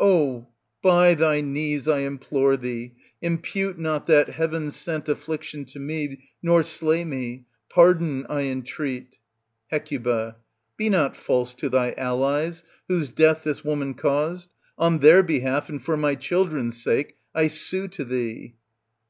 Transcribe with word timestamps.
Oh, 0.00 0.48
by 0.82 1.14
thy 1.14 1.40
knees, 1.40 1.88
I 1.88 2.00
implore 2.00 2.58
thee, 2.58 2.92
impute 3.22 3.78
not 3.78 4.06
that 4.06 4.28
heaven 4.28 4.70
sent 4.70 5.08
affliction 5.08 5.64
to 5.64 5.78
me, 5.78 6.28
nor 6.42 6.62
slay 6.62 7.06
me; 7.06 7.46
pardon, 7.70 8.26
I 8.28 8.42
entreat 8.42 9.16
1 9.70 9.80
Hec. 9.80 10.34
Be 10.76 10.90
not 10.90 11.16
false 11.16 11.54
to 11.54 11.70
thy 11.70 11.92
allies, 11.96 12.64
whose 12.86 13.08
death 13.08 13.44
this 13.44 13.64
woman 13.64 13.94
caused; 13.94 14.50
on 14.76 14.98
their 14.98 15.22
behalf, 15.22 15.70
and 15.70 15.82
for 15.82 15.96
my 15.96 16.14
children's 16.16 16.76
sake, 16.82 17.16
I 17.34 17.46
sue 17.48 17.88
to 17.88 18.04
thee. 18.04 18.56